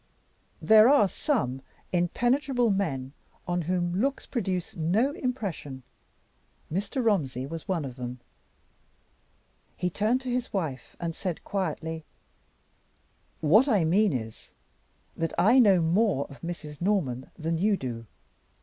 [0.63, 3.13] There are some impenetrable men
[3.47, 5.83] on whom looks produce no impression.
[6.73, 7.05] Mr.
[7.05, 8.19] Romsey was one of them.
[9.77, 12.03] He turned to his wife, and said, quietly:
[13.41, 14.53] "What I mean is,
[15.15, 16.81] that I know more of Mrs.
[16.81, 18.07] Norman than you do.